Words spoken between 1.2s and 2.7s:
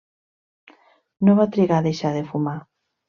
No va trigar a deixar de fumar.